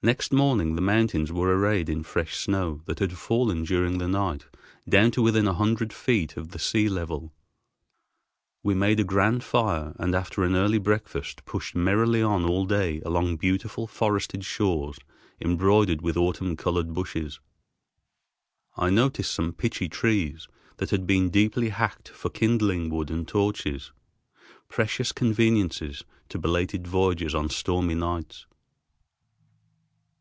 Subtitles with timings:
[0.00, 4.46] Next morning the mountains were arrayed in fresh snow that had fallen during the night
[4.88, 7.34] down to within a hundred feet of the sea level.
[8.62, 13.00] We made a grand fire, and after an early breakfast pushed merrily on all day
[13.00, 14.98] along beautiful forested shores
[15.40, 17.40] embroidered with autumn colored bushes.
[18.76, 20.46] I noticed some pitchy trees
[20.76, 23.90] that had been deeply hacked for kindling wood and torches,
[24.68, 28.46] precious conveniences to belated voyagers on stormy nights.